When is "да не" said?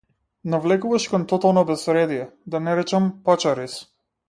2.55-2.75